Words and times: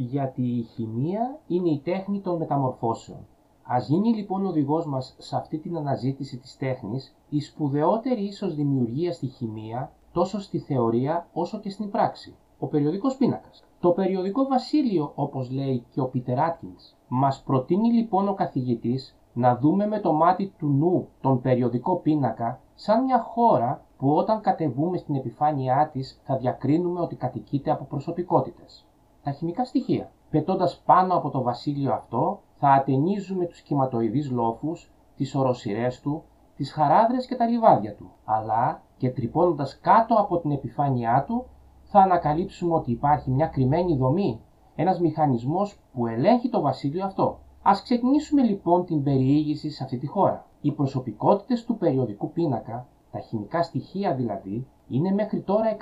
γιατί 0.00 0.42
η 0.42 0.62
χημεία 0.62 1.38
είναι 1.46 1.70
η 1.70 1.80
τέχνη 1.84 2.20
των 2.20 2.36
μεταμορφώσεων. 2.36 3.18
Ας 3.62 3.88
γίνει 3.88 4.14
λοιπόν 4.14 4.44
ο 4.44 4.48
οδηγός 4.48 4.86
μας 4.86 5.14
σε 5.18 5.36
αυτή 5.36 5.58
την 5.58 5.76
αναζήτηση 5.76 6.38
της 6.38 6.56
τέχνης 6.56 7.16
η 7.28 7.40
σπουδαιότερη 7.40 8.22
ίσως 8.22 8.54
δημιουργία 8.54 9.12
στη 9.12 9.26
χημεία, 9.26 9.92
τόσο 10.12 10.40
στη 10.40 10.58
θεωρία 10.58 11.28
όσο 11.32 11.58
και 11.58 11.70
στην 11.70 11.90
πράξη. 11.90 12.34
Ο 12.58 12.66
περιοδικός 12.66 13.16
πίνακας. 13.16 13.64
Το 13.80 13.90
περιοδικό 13.90 14.46
βασίλειο, 14.46 15.12
όπως 15.14 15.50
λέει 15.50 15.84
και 15.90 16.00
ο 16.00 16.06
Πίτερ 16.06 16.38
Άτκινς, 16.38 16.94
μας 17.08 17.42
προτείνει 17.42 17.92
λοιπόν 17.92 18.28
ο 18.28 18.34
καθηγητής 18.34 19.16
να 19.32 19.56
δούμε 19.56 19.86
με 19.86 20.00
το 20.00 20.12
μάτι 20.12 20.52
του 20.58 20.66
νου 20.66 21.08
τον 21.20 21.40
περιοδικό 21.40 21.96
πίνακα 21.96 22.60
σαν 22.74 23.04
μια 23.04 23.20
χώρα 23.20 23.84
που 23.98 24.14
όταν 24.14 24.40
κατεβούμε 24.40 24.96
στην 24.96 25.14
επιφάνειά 25.14 25.90
της 25.92 26.20
θα 26.24 26.36
διακρίνουμε 26.36 27.00
ότι 27.00 27.16
κατοικείται 27.16 27.70
από 27.70 27.84
προσωπικότητες. 27.84 28.86
Τα 29.26 29.32
χημικά 29.32 29.64
στοιχεία. 29.64 30.10
Πετώντας 30.30 30.82
πάνω 30.84 31.14
από 31.14 31.30
το 31.30 31.42
βασίλειο 31.42 31.92
αυτό 31.92 32.40
θα 32.54 32.68
ατενίζουμε 32.68 33.44
τους 33.44 33.60
κυματοειδείς 33.60 34.30
λόφους, 34.30 34.92
τις 35.16 35.34
οροσυρές 35.34 36.00
του, 36.00 36.22
τις 36.56 36.72
χαράδρες 36.72 37.26
και 37.26 37.34
τα 37.36 37.46
λιβάδια 37.46 37.94
του, 37.94 38.10
αλλά 38.24 38.82
και 38.96 39.10
τρυπώνοντας 39.10 39.78
κάτω 39.80 40.14
από 40.14 40.38
την 40.38 40.50
επιφάνειά 40.50 41.24
του 41.26 41.46
θα 41.82 42.00
ανακαλύψουμε 42.00 42.74
ότι 42.74 42.90
υπάρχει 42.90 43.30
μια 43.30 43.46
κρυμμένη 43.46 43.96
δομή, 43.96 44.40
ένας 44.74 45.00
μηχανισμός 45.00 45.80
που 45.92 46.06
ελέγχει 46.06 46.48
το 46.48 46.60
βασίλειο 46.60 47.04
αυτό. 47.04 47.38
Ας 47.62 47.82
ξεκινήσουμε 47.82 48.42
λοιπόν 48.42 48.84
την 48.84 49.02
περιήγηση 49.02 49.70
σε 49.70 49.84
αυτή 49.84 49.98
τη 49.98 50.06
χώρα. 50.06 50.46
Οι 50.60 50.72
προσωπικότητες 50.72 51.64
του 51.64 51.76
περιοδικού 51.76 52.32
πίνακα, 52.32 52.86
τα 53.12 53.18
χημικά 53.18 53.62
στοιχεία 53.62 54.14
δηλαδή, 54.14 54.66
είναι 54.88 55.10
μέχρι 55.10 55.40
τώρα 55.40 55.76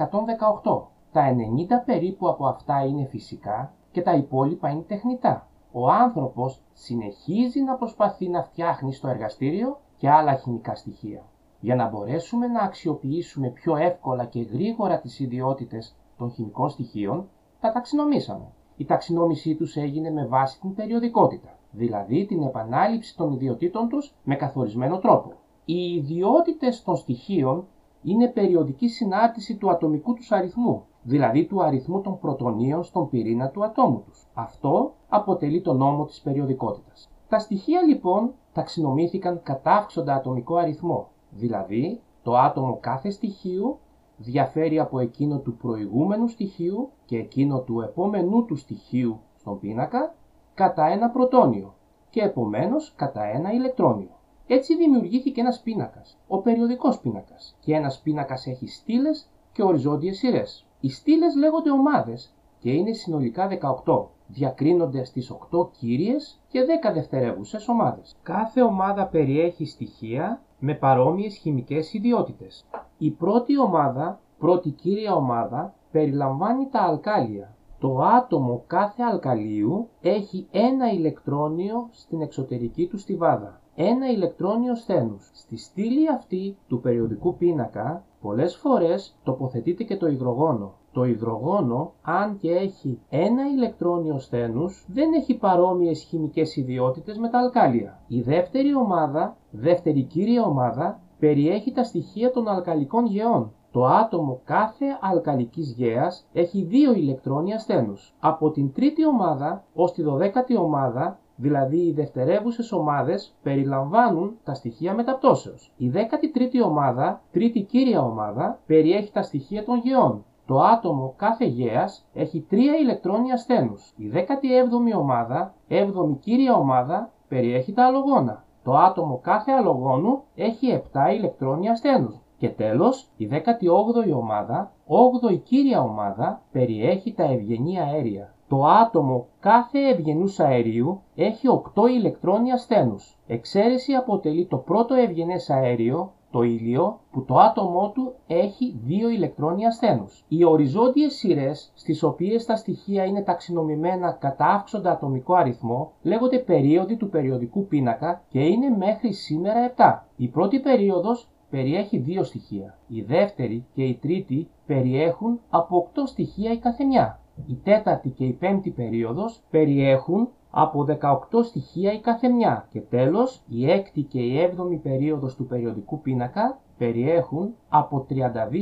118. 0.62 0.93
Τα 1.14 1.34
90 1.34 1.84
περίπου 1.84 2.28
από 2.28 2.46
αυτά 2.46 2.84
είναι 2.84 3.04
φυσικά 3.04 3.72
και 3.91 4.02
τα 4.02 4.14
υπόλοιπα 4.14 4.68
είναι 4.68 4.82
τεχνητά. 4.82 5.48
Ο 5.72 5.91
άνθρωπος 5.91 6.62
συνεχίζει 6.72 7.61
να 7.61 7.75
προσπαθεί 7.75 8.28
να 8.28 8.42
φτιάχνει 8.42 8.92
στο 8.92 9.08
εργαστήριο 9.08 9.80
και 9.97 10.11
άλλα 10.11 10.34
χημικά 10.34 10.75
στοιχεία. 10.75 11.22
Για 11.61 11.75
να 11.75 11.88
μπορέσουμε 11.88 12.47
να 12.47 12.61
αξιοποιήσουμε 12.62 13.48
πιο 13.48 13.77
εύκολα 13.77 14.25
και 14.25 14.41
γρήγορα 14.41 14.98
τις 14.98 15.20
ιδιότητες 15.20 15.97
των 16.19 16.30
χημικών 16.30 16.69
στοιχείων, 16.69 17.28
τα 17.60 17.72
ταξινομήσαμε. 17.72 18.47
Η 18.77 18.84
ταξινόμησή 18.84 19.55
τους 19.55 19.77
έγινε 19.77 20.10
με 20.10 20.27
βάση 20.27 20.60
την 20.60 20.75
περιοδικότητα, 20.75 21.58
δηλαδή 21.70 22.27
την 22.27 22.42
επανάληψη 22.42 23.16
των 23.16 23.33
ιδιωτήτων 23.33 23.88
τους 23.88 24.14
με 24.25 24.36
καθορισμένο 24.36 24.98
τρόπο. 24.98 25.33
Οι 25.64 25.94
ιδιότητες 25.94 26.83
των 26.83 26.97
στοιχείων 26.97 27.66
είναι 28.03 28.28
περιοδική 28.28 28.88
συνάρτηση 28.88 29.56
του 29.56 29.70
ατομικού 29.70 30.14
τους 30.14 30.33
αριθμού, 30.33 30.84
δηλαδή 31.05 31.47
του 31.47 31.62
αριθμού 31.62 32.00
των 32.00 32.19
πρωτονίων 32.19 32.84
στον 32.84 33.08
πυρήνα 33.08 33.48
του 33.48 33.64
ατόμου 33.64 34.02
τους. 34.06 34.27
Αυτό 34.34 34.92
αποτελεί 35.08 35.60
το 35.60 35.72
νόμο 35.72 36.05
της 36.05 36.20
περιοδικότητας. 36.20 37.10
Τα 37.28 37.38
στοιχεία 37.38 37.83
λοιπόν 37.83 38.33
ταξινομήθηκαν 38.52 39.41
κατά 39.42 39.77
αύξοντα 39.77 40.14
ατομικό 40.14 40.56
αριθμό, 40.56 41.08
δηλαδή 41.30 42.00
το 42.22 42.36
άτομο 42.36 42.78
κάθε 42.80 43.10
στοιχείου 43.10 43.78
διαφέρει 44.16 44.78
από 44.78 44.98
εκείνο 44.98 45.38
του 45.38 45.56
προηγούμενου 45.56 46.28
στοιχείου 46.28 46.91
και 47.05 47.19
εκείνο 47.19 47.60
του 47.60 47.80
επόμενου 47.80 48.44
του 48.44 48.56
στοιχείου 48.56 49.20
στον 49.38 49.58
πίνακα 49.58 50.14
κατά 50.55 50.86
ένα 50.86 51.10
πρωτόνιο 51.10 51.75
και 52.10 52.20
επομένως 52.20 52.92
κατά 52.97 53.25
ένα 53.25 53.52
ηλεκτρόνιο. 53.52 54.10
Έτσι 54.47 54.77
δημιουργήθηκε 54.77 55.41
ένας 55.41 55.60
πίνακας, 55.60 56.19
ο 56.28 56.38
περιοδικός 56.38 56.98
πίνακας 57.00 57.56
και 57.60 57.75
ένας 57.75 58.00
πίνακας 58.00 58.47
έχει 58.47 58.66
στήλες 58.66 59.28
και 59.55 59.62
οριζόντιες 59.62 60.16
σειρές. 60.16 60.66
Οι 60.80 60.91
στήλες 60.91 61.36
λέγονται 61.36 61.70
ομάδες 61.70 62.34
και 62.58 62.70
είναι 62.70 62.92
συνολικά 62.92 63.48
18 63.84 64.06
διακρίνονται 64.27 65.05
στις 65.05 65.30
8 65.30 65.69
κύριες 65.78 66.41
και 66.48 66.60
10 66.91 66.92
δευτερεύουσες 66.92 67.69
ομάδες. 67.69 68.16
Κάθε 68.22 68.62
ομάδα 68.62 69.06
περιέχει 69.06 69.66
στοιχεία 69.66 70.41
με 70.58 70.75
παρόμοιες 70.75 71.36
χημικές 71.36 71.92
ιδιότητες. 71.92 72.65
Η 72.98 73.10
πρώτη 73.10 73.59
ομάδα, 73.59 74.20
πρώτη 74.38 74.70
κύρια 74.70 75.15
ομάδα, 75.15 75.75
περιλαμβάνει 75.91 76.69
τα 76.71 76.81
αλκάλια. 76.81 77.54
Το 77.78 77.98
άτομο 77.98 78.62
κάθε 78.66 79.03
αλκαλίου 79.03 79.88
έχει 80.00 80.47
ένα 80.50 80.92
ηλεκτρόνιο 80.92 81.88
στην 81.91 82.21
εξωτερική 82.21 82.86
του 82.86 82.98
στιβάδα. 82.98 83.60
Ένα 83.75 84.10
ηλεκτρόνιο 84.10 84.75
σθένους. 84.75 85.31
Στη 85.34 85.56
στήλη 85.56 86.10
αυτή 86.10 86.56
του 86.69 86.81
περιοδικού 86.81 87.36
πίνακα 87.36 88.04
πολλές 88.24 88.56
φορές 88.56 89.16
τοποθετείται 89.24 89.84
και 89.84 89.96
το 89.96 90.06
υδρογόνο. 90.06 90.72
Το 90.92 91.04
υδρογόνο, 91.04 91.92
αν 92.02 92.38
και 92.38 92.50
έχει 92.50 93.00
ένα 93.08 93.42
ηλεκτρόνιο 93.48 94.18
σθένους, 94.18 94.86
δεν 94.88 95.12
έχει 95.12 95.34
παρόμοιες 95.34 96.02
χημικές 96.02 96.56
ιδιότητες 96.56 97.18
με 97.18 97.28
τα 97.28 97.38
αλκάλια. 97.38 98.00
Η 98.06 98.20
δεύτερη 98.20 98.74
ομάδα, 98.74 99.36
δεύτερη 99.50 100.02
κύρια 100.02 100.42
ομάδα, 100.42 101.00
περιέχει 101.18 101.72
τα 101.72 101.84
στοιχεία 101.84 102.30
των 102.30 102.48
αλκαλικών 102.48 103.06
γεών. 103.06 103.52
Το 103.72 103.84
άτομο 103.86 104.41
κάθε 104.44 104.86
αλκαλικής 105.00 105.72
γέας 105.72 106.26
έχει 106.32 106.62
δύο 106.62 106.92
ηλεκτρόνια 106.92 107.58
σθένους. 107.58 108.14
Από 108.20 108.50
την 108.50 108.72
τρίτη 108.72 109.06
ομάδα 109.06 109.64
ως 109.74 109.92
τη 109.92 110.02
δωδέκατη 110.02 110.56
ομάδα 110.56 111.18
δηλαδή 111.37 111.77
οι 111.77 111.93
δευτερεύουσες 111.93 112.72
ομάδες 112.72 113.34
περιλαμβάνουν 113.43 114.37
τα 114.45 114.55
στοιχεία 114.55 114.95
μεταπτώσεως. 114.95 115.72
Η 115.77 115.93
13η 115.95 116.65
ομάδα, 116.65 117.21
τρίτη 117.33 117.61
κύρια 117.61 118.00
ομάδα, 118.00 118.59
περιέχει 118.67 119.12
τα 119.12 119.22
στοιχεία 119.22 119.65
των 119.65 119.78
γεών. 119.78 120.25
Το 120.47 120.61
άτομο 120.61 121.15
κάθε 121.17 121.45
γέας 121.45 122.06
έχει 122.15 122.41
τρία 122.49 122.77
ηλεκτρόνια 122.77 123.37
στένους. 123.37 123.95
Η 123.97 124.11
17η 124.15 124.97
ομάδα, 124.97 125.55
7η 125.69 126.17
κύρια 126.21 126.55
ομάδα, 126.55 127.11
περιέχει 127.28 127.72
τα 127.72 127.87
αλογόνα. 127.87 128.45
Το 128.65 128.72
άτομο 128.77 129.21
κάθε 129.22 129.53
αλογόνου 129.53 130.22
έχει 130.34 130.83
7 130.93 131.12
ηλεκτρόνια 131.15 131.75
στένους. 131.75 132.21
Και 132.39 132.49
τέλος, 132.49 133.09
η 133.16 133.27
18η 133.27 134.12
ομάδα, 134.15 134.72
8η 134.87 135.41
κύρια 135.43 135.81
ομάδα, 135.81 136.43
περιέχει 136.53 137.12
τα 137.15 137.25
ευγενή 137.25 137.81
αέρια. 137.81 138.34
Το 138.49 138.65
άτομο 138.65 139.27
κάθε 139.41 139.78
ευγενούς 139.88 140.41
αερίου 140.41 141.00
έχει 141.15 141.49
8 141.49 141.88
ηλεκτρόνια 141.88 142.56
στένους. 142.56 143.19
Εξαίρεση 143.27 143.93
αποτελεί 143.93 144.47
το 144.47 144.56
πρώτο 144.56 144.94
ευγενές 144.94 145.50
αέριο, 145.50 146.12
το 146.31 146.43
ήλιο, 146.43 147.00
που 147.10 147.25
το 147.25 147.38
άτομό 147.38 147.91
του 147.91 148.15
έχει 148.27 148.81
2 148.87 149.10
ηλεκτρόνια 149.10 149.71
στένους. 149.71 150.25
Οι 150.28 150.44
οριζόντιες 150.44 151.15
σειρές, 151.15 151.72
στις 151.75 152.03
οποίες 152.03 152.44
τα 152.44 152.56
στοιχεία 152.56 153.04
είναι 153.04 153.22
ταξινομημένα 153.22 154.12
κατά 154.12 154.47
αύξοντα 154.47 154.91
ατομικό 154.91 155.34
αριθμό, 155.34 155.93
λέγονται 156.03 156.38
περίοδοι 156.38 156.97
του 156.97 157.09
περιοδικού 157.09 157.66
πίνακα 157.66 158.22
και 158.28 158.41
είναι 158.41 158.77
μέχρι 158.77 159.12
σήμερα 159.12 159.60
7. 159.77 160.06
Η 160.16 160.28
πρώτη 160.28 160.60
περίοδος 160.60 161.28
περιέχει 161.50 161.99
δύο 161.99 162.22
στοιχεία. 162.25 162.78
Η 162.88 163.00
δεύτερη 163.00 163.66
και 163.75 163.84
η 163.84 163.94
τρίτη 163.94 164.49
περιέχουν 164.66 165.41
από 165.50 165.91
8 165.94 166.06
στοιχεία 166.06 166.53
η 166.53 166.59
καθεμιά. 166.59 167.19
Η 167.47 167.55
τέταρτη 167.55 168.09
και 168.09 168.25
η 168.25 168.33
πέμπτη 168.33 168.71
περίοδος 168.71 169.43
περιέχουν 169.50 170.28
από 170.50 170.87
18 171.00 171.45
στοιχεία 171.45 171.93
η 171.93 172.00
καθεμιά 172.00 172.67
και 172.71 172.81
τέλος 172.81 173.43
η 173.49 173.71
έκτη 173.71 174.03
και 174.03 174.21
η 174.21 174.41
έβδομη 174.41 174.77
περίοδος 174.77 175.34
του 175.37 175.47
περιοδικού 175.47 176.00
πίνακα 176.00 176.59
περιέχουν 176.78 177.55
από 177.69 178.06
32 178.11 178.15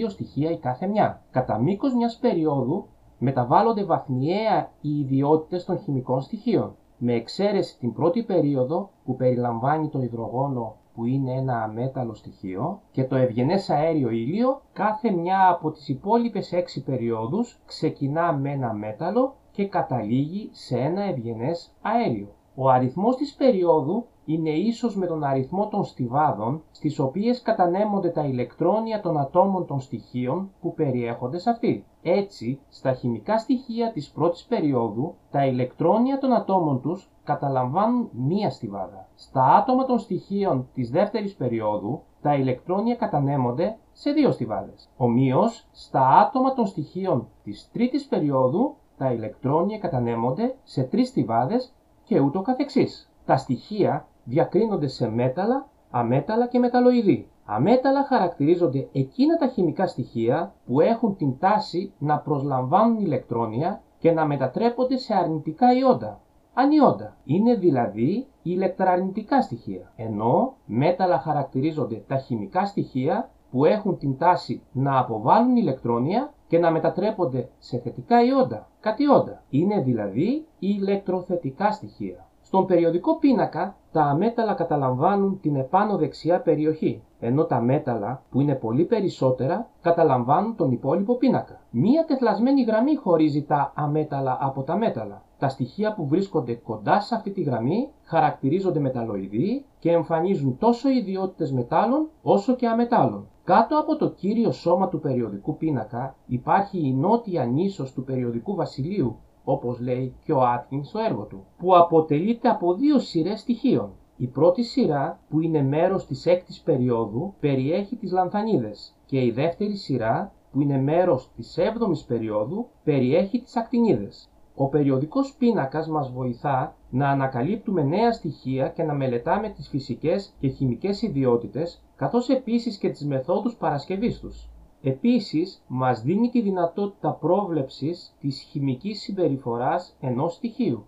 στοιχεία 0.09 0.50
η 0.50 0.59
κάθε 0.59 0.87
μια. 0.87 1.22
Κατά 1.31 1.59
μήκος 1.59 1.94
μιας 1.94 2.19
περίοδου 2.19 2.87
μεταβάλλονται 3.19 3.84
βαθμιαία 3.84 4.71
οι 4.81 4.99
ιδιότητες 4.99 5.65
των 5.65 5.78
χημικών 5.78 6.21
στοιχείων, 6.21 6.77
με 6.99 7.12
εξαίρεση 7.12 7.78
την 7.78 7.93
πρώτη 7.93 8.22
περίοδο 8.22 8.91
που 9.04 9.16
περιλαμβάνει 9.16 9.89
το 9.89 10.03
υδρογόνο 10.03 10.77
που 10.94 11.04
είναι 11.04 11.32
ένα 11.32 11.62
αμέταλλο 11.62 12.14
στοιχείο 12.14 12.80
και 12.91 13.04
το 13.04 13.16
ευγενές 13.16 13.70
αέριο 13.70 14.10
ήλιο 14.10 14.62
κάθε 14.72 15.10
μια 15.10 15.48
από 15.48 15.70
τις 15.70 15.88
υπόλοιπες 15.88 16.53
έξι 16.53 16.82
περιόδους 16.82 17.60
ξεκινά 17.66 18.32
με 18.32 18.50
ένα 18.50 18.72
μέταλλο 18.72 19.34
και 19.50 19.66
καταλήγει 19.69 20.48
σε 20.53 20.78
ένα 20.78 21.03
ευγενές 21.03 21.74
αέριο. 21.83 22.28
Ο 22.54 22.69
αριθμός 22.71 23.16
της 23.16 23.34
περίοδου 23.34 24.07
είναι 24.25 24.51
ίσος 24.51 24.97
με 24.97 25.07
τον 25.07 25.25
αριθμό 25.25 25.69
των 25.69 25.84
στιβάδων 25.84 26.63
στις 26.71 26.99
οποίες 26.99 27.43
κατανέμονται 27.43 28.09
τα 28.09 28.25
ηλεκτρόνια 28.25 29.01
των 29.01 29.19
ατόμων 29.19 29.66
των 29.66 29.81
στοιχείων 29.81 30.51
που 30.60 30.75
περιέχονται 30.75 31.39
σε 31.39 31.51
αυτή. 31.51 31.84
Έτσι, 32.03 32.60
στα 32.69 32.93
χημικά 32.93 33.39
στοιχεία 33.39 33.93
της 33.93 34.10
πρώτης 34.10 34.45
περίοδου, 34.45 35.15
τα 35.31 35.47
ηλεκτρόνια 35.47 36.19
των 36.19 36.33
ατόμων 36.33 36.81
τους 36.81 37.10
καταλαμβάνουν 37.25 38.09
μία 38.13 38.51
στιβάδα. 38.51 39.09
Στα 39.15 39.45
άτομα 39.45 39.84
των 39.84 39.99
στοιχείων 39.99 40.69
της 40.75 40.91
δεύτερης 40.91 41.34
περίοδου, 41.34 42.03
τα 42.22 42.34
ηλεκτρόνια 42.34 42.95
κατανέμονται 42.95 43.77
σε 43.93 44.10
δύο 44.10 44.31
στιβάδες. 44.31 44.89
Ομοίως, 44.97 45.66
στα 45.72 46.09
άτομα 46.09 46.54
των 46.54 46.66
στοιχείων 46.66 47.28
της 47.45 47.71
τρίτης 47.72 48.07
περίοδου, 48.07 48.75
τα 48.97 49.13
ηλεκτρόνια 49.13 49.78
κατανέμονται 49.78 50.54
σε 50.65 50.83
τρεις 50.83 51.09
στιβάδες 51.09 51.75
και 52.04 52.21
ούτω 52.21 52.41
καθεξής. 52.41 53.10
Τα 53.27 53.37
στοιχεία 53.37 54.07
διακρίνονται 54.25 54.87
σε 54.87 55.09
μέταλλα, 55.09 55.69
αμέταλλα 55.91 56.47
και 56.47 56.59
μεταλλοειδή. 56.59 57.27
Αμέταλλα 57.45 58.04
χαρακτηρίζονται 58.04 58.89
εκείνα 58.93 59.37
τα 59.37 59.47
χημικά 59.47 59.87
στοιχεία 59.87 60.54
που 60.66 60.81
έχουν 60.81 61.16
την 61.16 61.39
τάση 61.39 61.93
να 61.99 62.19
προσλαμβάνουν 62.19 63.01
ηλεκτρόνια 63.01 63.83
και 63.99 64.13
να 64.13 64.27
μετατρέπονται 64.27 64.97
σε 64.97 65.15
αρνητικά 65.15 65.72
ιόντα, 65.72 66.21
ανιόντα. 66.54 67.16
Είναι 67.25 67.54
δηλαδή 67.54 68.27
ηλεκτραρνητικά 68.43 69.43
στοιχεία, 69.43 69.93
ενώ 69.97 70.54
μέταλλα 70.66 71.19
χαρακτηρίζονται 71.19 72.04
τα 72.07 72.16
χημικά 72.16 72.66
στοιχεία 72.66 73.31
που 73.51 73.65
έχουν 73.65 73.99
την 73.99 74.19
τάση 74.19 74.63
να 74.72 74.99
αποβάλουν 74.99 75.57
ηλεκτρόνια 75.57 76.33
και 76.53 76.59
να 76.59 76.71
μετατρέπονται 76.71 77.49
σε 77.59 77.78
θετικά 77.78 78.22
ιόντα, 78.25 78.69
κατιόντα. 78.81 79.43
Είναι 79.51 79.81
δηλαδή 79.81 80.47
ηλεκτροθετικά 80.59 81.72
στοιχεία. 81.72 82.28
Στον 82.43 82.66
περιοδικό 82.66 83.19
πίνακα 83.19 83.77
τα 83.92 84.15
μέταλλα 84.18 84.54
καταλαμβάνουν 84.54 85.41
την 85.41 85.56
επάνω 85.56 85.97
δεξιά 85.97 86.41
περιοχή, 86.41 87.03
ενώ 87.21 87.44
τα 87.44 87.60
μέταλλα, 87.60 88.22
που 88.30 88.41
είναι 88.41 88.54
πολύ 88.54 88.84
περισσότερα, 88.84 89.68
καταλαμβάνουν 89.83 90.56
τον 90.56 90.71
υπόλοιπο 90.71 91.16
πίνακα. 91.16 91.60
Μία 91.71 92.04
τεθλασμένη 92.04 92.62
γραμμή 92.62 92.97
χωρίζει 92.97 93.44
τα 93.44 93.72
αμέταλλα 93.74 94.39
από 94.41 94.62
τα 94.62 94.77
μέταλλα. 94.77 95.22
Τα 95.39 95.48
στοιχεία 95.48 95.94
που 95.94 96.06
βρίσκονται 96.06 96.54
κοντά 96.54 97.00
σε 97.00 97.15
αυτή 97.15 97.30
τη 97.30 97.42
γραμμή 97.42 97.89
χαρακτηρίζονται 98.04 98.80
μεταλλοειδή 98.80 99.65
και 99.78 99.91
εμφανίζουν 99.91 100.59
τόσο 100.59 100.89
ιδιότητες 100.89 101.53
μετάλλων 101.53 102.09
όσο 102.22 102.54
και 102.54 102.66
αμετάλλων. 102.66 103.27
Κάτω 103.44 103.78
από 103.78 103.97
το 103.97 104.10
κύριο 104.10 104.53
σώμα 104.53 104.89
του 104.89 105.00
περιοδικού 105.00 105.56
πίνακα 105.56 106.15
υπάρχει 106.27 106.78
η 106.86 106.92
νότια 106.92 107.44
νήσος 107.44 107.92
του 107.92 108.04
περιοδικού 108.04 108.54
βασιλείου 108.54 109.16
όπως 109.44 109.80
λέει 109.80 110.15
και 110.24 110.33
ο 110.33 110.42
Άτκινς 110.42 110.89
στο 110.89 110.98
έργο 110.98 111.24
του, 111.24 111.44
που 111.59 111.77
αποτελείται 111.77 112.48
από 112.48 112.74
δύο 112.74 112.98
σειρές 112.98 113.41
στοιχείων. 113.41 113.91
Η 114.16 114.27
πρώτη 114.27 114.62
σειρά, 114.62 115.18
που 115.28 115.41
είναι 115.41 115.62
μέρος 115.62 116.06
της 116.06 116.27
έκτης 116.27 116.60
περίοδου, 116.60 117.34
περιέχει 117.41 117.97
τις 117.97 118.12
λανθανίδες 118.12 118.94
και 119.06 119.24
η 119.24 119.30
δεύτερη 119.30 119.77
σειρά, 119.77 120.33
που 120.53 120.60
είναι 120.60 120.78
μέρος 120.78 121.30
της 121.36 121.59
έβδομης 121.59 122.04
περίοδου, 122.04 122.66
περιέχει 122.84 123.41
τις 123.41 123.56
ακτινίδες. 123.56 124.30
Ο 124.54 124.68
περιοδικός 124.68 125.34
πίνακας 125.39 125.89
μας 125.89 126.12
βοηθά 126.12 126.77
να 126.91 127.09
ανακαλύπτουμε 127.09 127.83
νέα 127.83 128.12
στοιχεία 128.12 128.68
και 128.68 128.83
να 128.83 128.94
μελετάμε 128.94 129.48
τις 129.48 129.68
φυσικές 129.68 130.34
και 130.41 130.48
χημικές 130.48 131.03
ιδιότητες, 131.03 131.83
καθώς 131.97 132.28
επίσης 132.28 132.77
και 132.77 132.89
τις 132.89 133.06
μεθόδους 133.06 133.54
παρασκευής 133.56 134.21
τους. 134.21 134.48
Επίσης, 134.82 135.62
μας 135.66 136.02
δίνει 136.02 136.30
τη 136.30 136.40
δυνατότητα 136.40 137.12
πρόβλεψης 137.12 138.14
της 138.20 138.40
χημικής 138.50 139.00
συμπεριφοράς 139.00 139.96
ενός 140.00 140.34
στοιχείου. 140.34 140.84